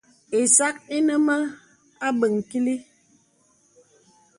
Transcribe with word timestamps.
Ìsak 0.39 0.75
ìnə 0.97 1.13
mə 1.25 1.35
abəŋ 2.07 2.33
kìlì. 2.49 2.75